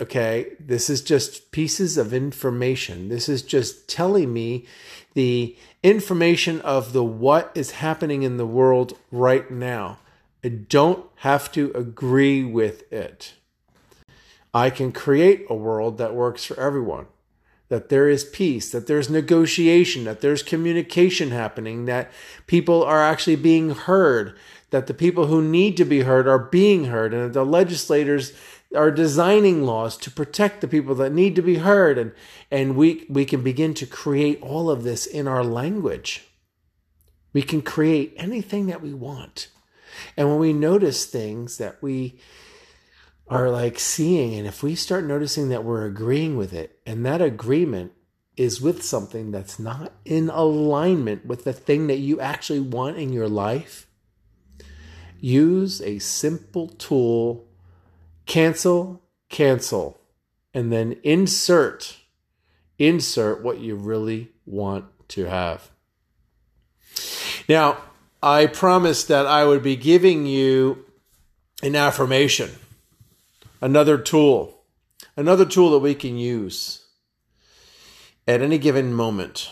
okay, 0.00 0.52
this 0.60 0.88
is 0.88 1.02
just 1.02 1.50
pieces 1.50 1.98
of 1.98 2.14
information. 2.14 3.08
This 3.08 3.28
is 3.28 3.42
just 3.42 3.88
telling 3.88 4.32
me 4.32 4.66
the 5.14 5.56
information 5.82 6.60
of 6.60 6.92
the 6.92 7.04
what 7.04 7.50
is 7.54 7.72
happening 7.72 8.22
in 8.22 8.36
the 8.36 8.46
world 8.46 8.96
right 9.10 9.50
now. 9.50 9.98
I 10.44 10.48
don't 10.48 11.06
have 11.16 11.50
to 11.52 11.72
agree 11.74 12.44
with 12.44 12.90
it. 12.92 13.34
I 14.52 14.70
can 14.70 14.92
create 14.92 15.46
a 15.48 15.54
world 15.54 15.98
that 15.98 16.14
works 16.14 16.44
for 16.44 16.58
everyone. 16.60 17.06
That 17.74 17.88
there 17.88 18.08
is 18.08 18.22
peace, 18.22 18.70
that 18.70 18.86
there's 18.86 19.10
negotiation, 19.10 20.04
that 20.04 20.20
there's 20.20 20.44
communication 20.44 21.32
happening, 21.32 21.86
that 21.86 22.12
people 22.46 22.84
are 22.84 23.02
actually 23.02 23.34
being 23.34 23.70
heard, 23.70 24.36
that 24.70 24.86
the 24.86 24.94
people 24.94 25.26
who 25.26 25.42
need 25.42 25.76
to 25.78 25.84
be 25.84 26.02
heard 26.02 26.28
are 26.28 26.38
being 26.38 26.84
heard, 26.84 27.12
and 27.12 27.24
that 27.24 27.32
the 27.32 27.44
legislators 27.44 28.32
are 28.76 28.92
designing 28.92 29.64
laws 29.64 29.96
to 29.96 30.10
protect 30.12 30.60
the 30.60 30.68
people 30.68 30.94
that 30.94 31.12
need 31.12 31.34
to 31.34 31.42
be 31.42 31.56
heard 31.56 31.98
and 31.98 32.12
and 32.48 32.76
we 32.76 33.06
we 33.08 33.24
can 33.24 33.42
begin 33.42 33.74
to 33.74 33.86
create 33.86 34.40
all 34.40 34.70
of 34.70 34.84
this 34.84 35.04
in 35.04 35.26
our 35.26 35.42
language. 35.42 36.28
We 37.32 37.42
can 37.42 37.60
create 37.60 38.14
anything 38.16 38.66
that 38.66 38.82
we 38.82 38.94
want. 38.94 39.48
And 40.16 40.28
when 40.28 40.38
we 40.38 40.52
notice 40.52 41.06
things 41.06 41.58
that 41.58 41.82
we 41.82 42.20
are 43.28 43.50
like 43.50 43.78
seeing 43.78 44.34
and 44.34 44.46
if 44.46 44.62
we 44.62 44.74
start 44.74 45.04
noticing 45.04 45.48
that 45.48 45.64
we're 45.64 45.86
agreeing 45.86 46.36
with 46.36 46.52
it 46.52 46.78
and 46.84 47.06
that 47.06 47.22
agreement 47.22 47.92
is 48.36 48.60
with 48.60 48.82
something 48.82 49.30
that's 49.30 49.58
not 49.58 49.92
in 50.04 50.28
alignment 50.28 51.24
with 51.24 51.44
the 51.44 51.52
thing 51.52 51.86
that 51.86 51.98
you 51.98 52.20
actually 52.20 52.60
want 52.60 52.98
in 52.98 53.12
your 53.12 53.28
life 53.28 53.86
use 55.20 55.80
a 55.80 55.98
simple 55.98 56.68
tool 56.68 57.46
cancel, 58.26 59.02
cancel, 59.28 60.00
and 60.52 60.72
then 60.72 60.96
insert, 61.02 61.96
insert 62.78 63.42
what 63.42 63.58
you 63.58 63.74
really 63.74 64.30
want 64.46 64.84
to 65.08 65.24
have. 65.24 65.70
Now, 67.48 67.78
I 68.22 68.46
promised 68.46 69.08
that 69.08 69.26
I 69.26 69.44
would 69.44 69.62
be 69.62 69.76
giving 69.76 70.26
you 70.26 70.84
an 71.62 71.76
affirmation, 71.76 72.50
another 73.64 73.96
tool, 73.96 74.60
another 75.16 75.46
tool 75.46 75.70
that 75.70 75.78
we 75.78 75.94
can 75.94 76.18
use 76.18 76.84
at 78.28 78.42
any 78.42 78.58
given 78.58 78.92
moment. 78.92 79.50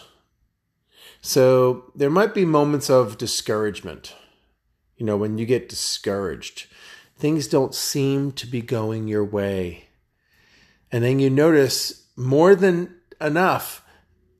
So 1.23 1.91
there 1.95 2.11
might 2.11 2.35
be 2.35 2.45
moments 2.45 2.91
of 2.91 3.17
discouragement. 3.17 4.15
You 4.99 5.07
know, 5.07 5.17
when 5.17 5.39
you 5.39 5.47
get 5.47 5.71
discouraged, 5.71 6.67
things 7.17 7.49
don't 7.49 7.75
seem 7.75 8.33
to 8.33 8.47
be 8.47 8.61
going 8.61 9.09
your 9.09 9.25
way. 9.25 9.85
And 10.91 11.03
then 11.03 11.19
you 11.19 11.31
notice 11.31 12.05
more 12.15 12.55
than 12.55 12.95
enough 13.19 13.83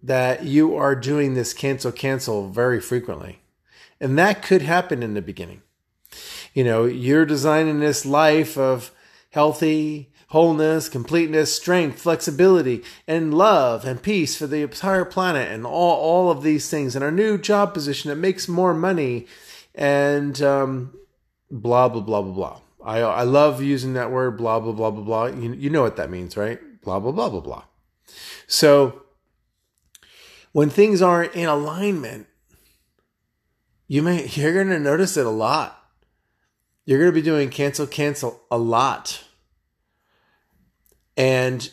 that 0.03 0.45
you 0.45 0.77
are 0.77 0.95
doing 0.95 1.33
this 1.33 1.55
cancel, 1.55 1.93
cancel 1.93 2.51
very 2.51 2.79
frequently. 2.79 3.39
And 3.99 4.19
that 4.19 4.43
could 4.43 4.61
happen 4.61 5.03
in 5.03 5.15
the 5.15 5.23
beginning. 5.23 5.63
You 6.53 6.63
know, 6.63 6.85
you're 6.85 7.25
designing 7.25 7.81
this 7.81 8.05
life 8.05 8.59
of 8.59 8.91
healthy, 9.33 10.11
wholeness, 10.29 10.89
completeness, 10.89 11.55
strength, 11.55 12.01
flexibility, 12.01 12.83
and 13.07 13.35
love 13.35 13.85
and 13.85 14.03
peace 14.03 14.37
for 14.37 14.47
the 14.47 14.63
entire 14.63 15.05
planet 15.05 15.51
and 15.51 15.67
all, 15.67 15.97
all 16.01 16.31
of 16.31 16.43
these 16.43 16.71
things 16.71 16.97
and 16.97 17.05
our 17.05 17.11
new 17.11 17.37
job 17.37 17.75
position 17.75 18.09
that 18.09 18.17
makes 18.17 18.49
more 18.49 18.73
money 18.73 19.27
and 19.75 20.41
um, 20.41 20.95
blah, 21.51 21.89
blah, 21.89 22.01
blah, 22.01 22.23
blah, 22.23 22.33
blah. 22.33 22.61
I 22.85 22.99
I 23.01 23.23
love 23.23 23.63
using 23.63 23.95
that 23.95 24.11
word 24.11 24.37
blah 24.37 24.59
blah 24.59 24.73
blah 24.73 24.91
blah 24.91 25.05
blah. 25.05 25.27
You 25.27 25.53
you 25.53 25.71
know 25.71 25.83
what 25.83 25.97
that 25.97 26.11
means, 26.11 26.37
right? 26.37 26.59
Blah 26.83 26.99
blah 26.99 27.13
blah 27.13 27.29
blah 27.29 27.41
blah. 27.41 27.65
So 28.47 29.03
when 30.53 30.69
things 30.69 31.01
aren't 31.01 31.35
in 31.35 31.49
alignment, 31.49 32.27
you 33.87 34.03
may 34.03 34.27
you're 34.27 34.55
going 34.55 34.69
to 34.69 34.81
notice 34.81 35.17
it 35.17 35.27
a 35.27 35.31
lot. 35.31 35.79
You're 36.85 36.99
going 36.99 37.11
to 37.11 37.15
be 37.15 37.23
doing 37.23 37.51
cancel 37.51 37.87
cancel 37.87 38.43
a 38.51 38.59
lot. 38.59 39.25
And 41.17 41.71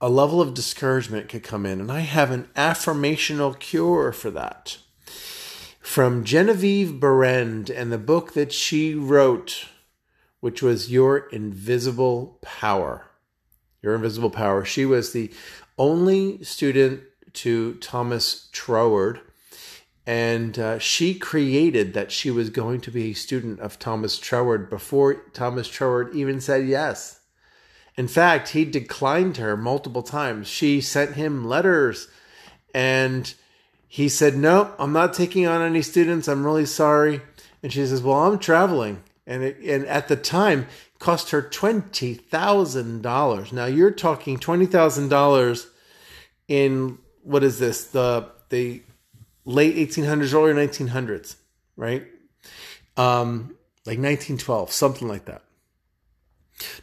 a 0.00 0.08
level 0.08 0.40
of 0.40 0.54
discouragement 0.54 1.28
could 1.28 1.42
come 1.42 1.66
in 1.66 1.80
and 1.80 1.92
I 1.92 2.00
have 2.00 2.30
an 2.30 2.48
affirmational 2.56 3.58
cure 3.58 4.12
for 4.12 4.30
that. 4.30 4.78
From 5.80 6.24
Genevieve 6.24 7.00
Behrend 7.00 7.70
and 7.70 7.92
the 7.92 7.98
book 7.98 8.32
that 8.34 8.52
she 8.52 8.94
wrote 8.94 9.66
which 10.40 10.62
was 10.62 10.90
Your 10.90 11.28
Invisible 11.28 12.38
Power. 12.40 13.10
Your 13.82 13.94
Invisible 13.94 14.30
Power. 14.30 14.64
She 14.64 14.84
was 14.84 15.12
the 15.12 15.30
only 15.78 16.42
student 16.42 17.02
to 17.34 17.74
Thomas 17.74 18.48
Troward, 18.52 19.20
and 20.10 20.58
uh, 20.58 20.76
she 20.80 21.14
created 21.14 21.94
that 21.94 22.10
she 22.10 22.32
was 22.32 22.50
going 22.50 22.80
to 22.80 22.90
be 22.90 23.12
a 23.12 23.14
student 23.14 23.60
of 23.60 23.78
Thomas 23.78 24.18
Troward 24.18 24.68
before 24.68 25.14
Thomas 25.32 25.68
Troward 25.68 26.12
even 26.16 26.40
said 26.40 26.66
yes. 26.66 27.20
In 27.94 28.08
fact, 28.08 28.48
he 28.48 28.64
declined 28.64 29.36
her 29.36 29.56
multiple 29.56 30.02
times. 30.02 30.48
She 30.48 30.80
sent 30.80 31.14
him 31.14 31.44
letters 31.44 32.08
and 32.74 33.32
he 33.86 34.08
said, 34.08 34.34
No, 34.34 34.74
I'm 34.80 34.92
not 34.92 35.14
taking 35.14 35.46
on 35.46 35.62
any 35.62 35.80
students. 35.80 36.26
I'm 36.26 36.44
really 36.44 36.66
sorry. 36.66 37.20
And 37.62 37.72
she 37.72 37.86
says, 37.86 38.02
Well, 38.02 38.24
I'm 38.24 38.40
traveling 38.40 39.04
and 39.28 39.44
it, 39.44 39.58
and 39.60 39.86
at 39.86 40.08
the 40.08 40.16
time 40.16 40.66
cost 40.98 41.30
her 41.30 41.40
twenty 41.40 42.14
thousand 42.14 43.02
dollars. 43.02 43.52
Now 43.52 43.66
you're 43.66 43.92
talking 43.92 44.40
twenty 44.40 44.66
thousand 44.66 45.08
dollars 45.08 45.68
in 46.48 46.98
what 47.22 47.44
is 47.44 47.60
this 47.60 47.84
the 47.84 48.28
the 48.48 48.82
late 49.44 49.76
1800s, 49.76 50.34
early 50.34 50.52
1900s, 50.52 51.36
right? 51.76 52.06
Um, 52.96 53.56
like 53.86 53.98
1912, 53.98 54.72
something 54.72 55.08
like 55.08 55.24
that. 55.26 55.42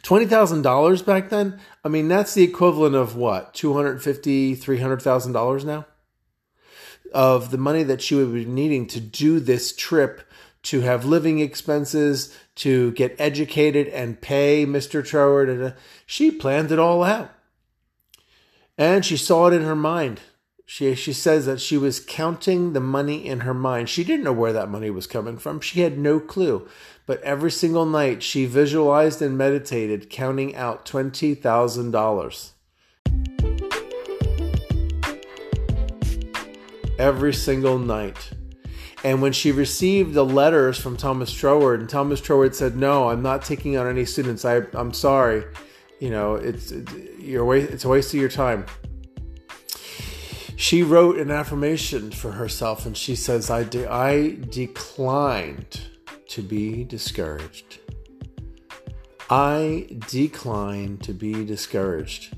Twenty 0.02 0.26
thousand 0.26 0.62
dollars 0.62 1.02
back 1.02 1.28
then. 1.28 1.60
I 1.84 1.88
mean, 1.88 2.08
that's 2.08 2.34
the 2.34 2.42
equivalent 2.42 2.96
of 2.96 3.14
what 3.14 3.54
two 3.54 3.74
hundred 3.74 4.02
fifty, 4.02 4.56
three 4.56 4.78
hundred 4.78 5.00
thousand 5.02 5.34
dollars 5.34 5.64
now 5.64 5.86
of 7.12 7.50
the 7.50 7.58
money 7.58 7.82
that 7.84 8.02
she 8.02 8.14
would 8.14 8.32
be 8.32 8.44
needing 8.44 8.86
to 8.88 9.00
do 9.00 9.40
this 9.40 9.74
trip 9.74 10.22
to 10.64 10.80
have 10.80 11.04
living 11.04 11.38
expenses, 11.38 12.36
to 12.56 12.90
get 12.92 13.14
educated 13.18 13.86
and 13.88 14.20
pay 14.20 14.66
Mr. 14.66 15.02
Troward. 15.06 15.74
She 16.04 16.30
planned 16.30 16.72
it 16.72 16.78
all 16.78 17.02
out. 17.02 17.32
And 18.76 19.04
she 19.04 19.16
saw 19.16 19.46
it 19.48 19.54
in 19.54 19.62
her 19.62 19.76
mind. 19.76 20.20
She, 20.70 20.94
she 20.96 21.14
says 21.14 21.46
that 21.46 21.62
she 21.62 21.78
was 21.78 21.98
counting 21.98 22.74
the 22.74 22.80
money 22.80 23.26
in 23.26 23.40
her 23.40 23.54
mind. 23.54 23.88
She 23.88 24.04
didn't 24.04 24.24
know 24.24 24.34
where 24.34 24.52
that 24.52 24.68
money 24.68 24.90
was 24.90 25.06
coming 25.06 25.38
from. 25.38 25.62
She 25.62 25.80
had 25.80 25.96
no 25.96 26.20
clue. 26.20 26.68
But 27.06 27.22
every 27.22 27.50
single 27.50 27.86
night 27.86 28.22
she 28.22 28.44
visualized 28.44 29.22
and 29.22 29.38
meditated, 29.38 30.10
counting 30.10 30.54
out 30.54 30.84
$20,000. 30.84 32.50
Every 36.98 37.32
single 37.32 37.78
night. 37.78 38.32
And 39.02 39.22
when 39.22 39.32
she 39.32 39.50
received 39.50 40.12
the 40.12 40.26
letters 40.26 40.78
from 40.78 40.98
Thomas 40.98 41.32
Troward, 41.32 41.80
and 41.80 41.88
Thomas 41.88 42.20
Troward 42.20 42.54
said, 42.54 42.76
"No, 42.76 43.08
I'm 43.08 43.22
not 43.22 43.42
taking 43.42 43.78
on 43.78 43.86
any 43.86 44.04
students. 44.04 44.44
I, 44.44 44.64
I'm 44.74 44.92
sorry. 44.92 45.44
You 45.98 46.10
know, 46.10 46.34
it's 46.34 46.74
you're 47.18 47.56
it's 47.56 47.86
a 47.86 47.88
waste 47.88 48.12
of 48.12 48.20
your 48.20 48.28
time." 48.28 48.66
She 50.58 50.82
wrote 50.82 51.18
an 51.18 51.30
affirmation 51.30 52.10
for 52.10 52.32
herself, 52.32 52.84
and 52.84 52.96
she 52.96 53.14
says, 53.14 53.48
"I 53.48 53.62
de- 53.62 53.88
I 53.88 54.38
declined 54.50 55.82
to 56.30 56.42
be 56.42 56.82
discouraged. 56.82 57.78
I 59.30 59.86
decline 60.10 60.98
to 60.98 61.12
be 61.14 61.44
discouraged." 61.44 62.36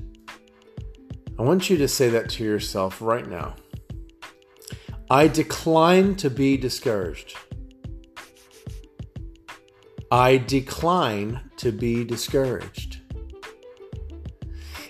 I 1.39 1.41
want 1.41 1.71
you 1.71 1.77
to 1.77 1.87
say 1.87 2.09
that 2.09 2.29
to 2.29 2.43
yourself 2.43 3.01
right 3.01 3.27
now. 3.27 3.55
I 5.09 5.27
decline 5.27 6.13
to 6.17 6.29
be 6.29 6.57
discouraged. 6.57 7.35
I 10.11 10.37
decline 10.37 11.49
to 11.57 11.71
be 11.71 12.03
discouraged. 12.03 13.00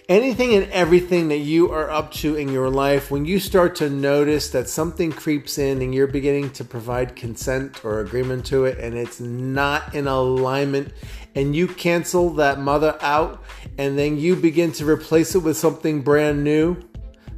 Anything 0.10 0.56
and 0.56 0.70
everything 0.72 1.30
that 1.30 1.38
you 1.38 1.72
are 1.72 1.90
up 1.90 2.12
to 2.14 2.36
in 2.36 2.50
your 2.50 2.70
life, 2.70 3.12
when 3.12 3.24
you 3.26 3.40
start 3.40 3.76
to 3.78 3.90
notice 3.90 4.50
that 4.50 4.68
something 4.68 5.12
creeps 5.12 5.58
in 5.58 5.82
and 5.82 5.94
you're 5.94 6.08
beginning 6.08 6.50
to 6.52 6.66
provide 6.66 7.16
consent 7.16 7.86
or 7.86 8.00
agreement 8.02 8.46
to 8.48 8.66
it 8.66 8.78
and 8.80 8.98
it's 8.98 9.20
not 9.20 9.94
in 9.96 10.08
alignment, 10.08 10.92
and 11.36 11.56
you 11.56 11.68
cancel 11.68 12.32
that 12.32 12.60
mother 12.60 12.98
out 13.02 13.44
and 13.78 13.98
then 13.98 14.18
you 14.18 14.36
begin 14.36 14.72
to 14.74 14.86
replace 14.86 15.36
it 15.36 15.40
with 15.40 15.56
something 15.56 16.02
brand 16.02 16.44
new, 16.44 16.76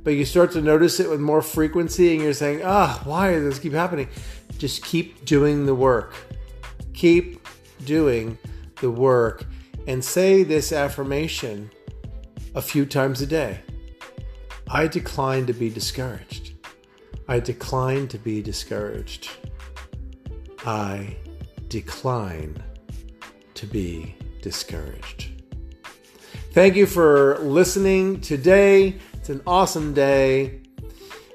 but 0.03 0.11
you 0.11 0.25
start 0.25 0.51
to 0.53 0.61
notice 0.61 0.99
it 0.99 1.09
with 1.09 1.19
more 1.19 1.41
frequency 1.41 2.13
and 2.13 2.21
you're 2.21 2.33
saying, 2.33 2.61
ah, 2.63 2.99
oh, 2.99 3.09
why 3.09 3.31
does 3.31 3.43
this 3.43 3.59
keep 3.59 3.73
happening? 3.73 4.07
Just 4.57 4.83
keep 4.83 5.25
doing 5.25 5.65
the 5.65 5.75
work. 5.75 6.13
Keep 6.93 7.45
doing 7.85 8.37
the 8.81 8.89
work 8.89 9.45
and 9.85 10.03
say 10.03 10.43
this 10.43 10.71
affirmation 10.71 11.69
a 12.55 12.61
few 12.61 12.85
times 12.85 13.21
a 13.21 13.25
day. 13.25 13.61
I 14.67 14.87
decline 14.87 15.45
to 15.47 15.53
be 15.53 15.69
discouraged. 15.69 16.53
I 17.27 17.39
decline 17.39 18.07
to 18.09 18.17
be 18.17 18.41
discouraged. 18.41 19.29
I 20.65 21.17
decline 21.67 22.61
to 23.53 23.65
be 23.65 24.15
discouraged. 24.41 25.31
Thank 26.51 26.75
you 26.75 26.85
for 26.85 27.37
listening 27.39 28.21
today. 28.21 28.97
It's 29.13 29.29
an 29.29 29.41
awesome 29.47 29.93
day. 29.93 30.62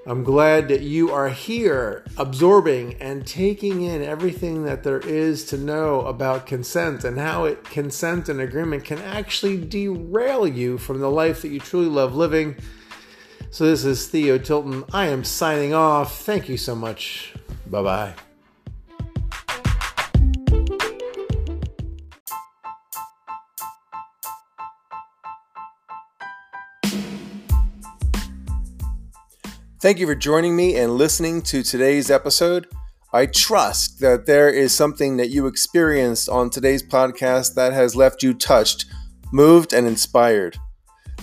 I'm 0.06 0.24
glad 0.24 0.68
that 0.68 0.80
you 0.80 1.10
are 1.10 1.28
here 1.28 2.04
absorbing 2.16 2.94
and 2.94 3.26
taking 3.26 3.82
in 3.82 4.02
everything 4.02 4.64
that 4.64 4.82
there 4.82 5.00
is 5.00 5.44
to 5.46 5.58
know 5.58 6.00
about 6.02 6.46
consent 6.46 7.04
and 7.04 7.18
how 7.18 7.44
it 7.44 7.62
consent 7.64 8.28
and 8.28 8.40
agreement 8.40 8.84
can 8.84 8.98
actually 8.98 9.58
derail 9.58 10.46
you 10.46 10.78
from 10.78 11.00
the 11.00 11.10
life 11.10 11.42
that 11.42 11.48
you 11.48 11.60
truly 11.60 11.88
love 11.88 12.14
living. 12.14 12.56
So 13.50 13.66
this 13.66 13.84
is 13.84 14.06
Theo 14.06 14.38
Tilton. 14.38 14.84
I 14.92 15.06
am 15.06 15.24
signing 15.24 15.74
off. 15.74 16.22
Thank 16.22 16.48
you 16.48 16.56
so 16.56 16.74
much. 16.74 17.34
Bye-bye. 17.66 18.27
Thank 29.80 30.00
you 30.00 30.06
for 30.08 30.16
joining 30.16 30.56
me 30.56 30.74
and 30.74 30.96
listening 30.96 31.40
to 31.42 31.62
today's 31.62 32.10
episode. 32.10 32.66
I 33.12 33.26
trust 33.26 34.00
that 34.00 34.26
there 34.26 34.50
is 34.50 34.74
something 34.74 35.18
that 35.18 35.30
you 35.30 35.46
experienced 35.46 36.28
on 36.28 36.50
today's 36.50 36.82
podcast 36.82 37.54
that 37.54 37.72
has 37.72 37.94
left 37.94 38.20
you 38.20 38.34
touched, 38.34 38.86
moved, 39.32 39.72
and 39.72 39.86
inspired. 39.86 40.58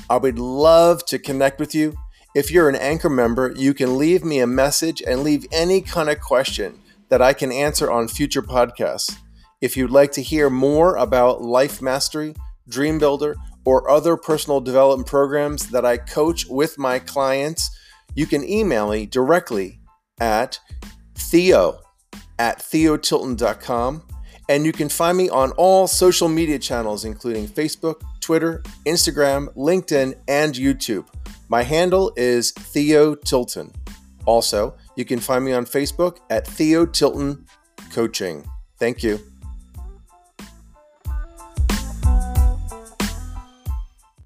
I 0.09 0.15
would 0.15 0.39
love 0.39 1.05
to 1.07 1.19
connect 1.19 1.59
with 1.59 1.75
you. 1.75 1.97
If 2.33 2.49
you're 2.49 2.69
an 2.69 2.77
Anchor 2.77 3.09
member, 3.09 3.51
you 3.57 3.73
can 3.73 3.97
leave 3.97 4.23
me 4.23 4.39
a 4.39 4.47
message 4.47 5.03
and 5.05 5.21
leave 5.21 5.45
any 5.51 5.81
kind 5.81 6.09
of 6.09 6.21
question 6.21 6.79
that 7.09 7.21
I 7.21 7.33
can 7.33 7.51
answer 7.51 7.91
on 7.91 8.07
future 8.07 8.41
podcasts. 8.41 9.17
If 9.59 9.75
you'd 9.75 9.91
like 9.91 10.13
to 10.13 10.21
hear 10.21 10.49
more 10.49 10.95
about 10.95 11.41
Life 11.41 11.81
Mastery, 11.81 12.35
Dream 12.69 12.99
Builder, 12.99 13.35
or 13.65 13.89
other 13.89 14.15
personal 14.15 14.61
development 14.61 15.09
programs 15.09 15.71
that 15.71 15.83
I 15.83 15.97
coach 15.97 16.45
with 16.45 16.77
my 16.77 16.99
clients, 16.99 17.69
you 18.15 18.25
can 18.25 18.47
email 18.47 18.89
me 18.89 19.05
directly 19.05 19.79
at 20.19 20.59
theo 21.15 21.79
at 22.39 22.59
theotilton.com. 22.59 24.03
And 24.47 24.63
you 24.63 24.71
can 24.71 24.89
find 24.89 25.17
me 25.17 25.27
on 25.29 25.51
all 25.53 25.87
social 25.87 26.29
media 26.29 26.59
channels, 26.59 27.03
including 27.03 27.47
Facebook, 27.47 28.01
Twitter, 28.19 28.61
Instagram, 28.85 29.47
LinkedIn, 29.55 30.13
and 30.27 30.53
YouTube. 30.53 31.07
My 31.49 31.63
handle 31.63 32.13
is 32.15 32.51
Theo 32.51 33.15
Tilton. 33.15 33.71
Also, 34.25 34.75
you 34.95 35.05
can 35.05 35.19
find 35.19 35.43
me 35.43 35.53
on 35.53 35.65
Facebook 35.65 36.17
at 36.29 36.45
Theo 36.45 36.85
Tilton 36.85 37.45
Coaching. 37.91 38.45
Thank 38.77 39.01
you. 39.01 39.19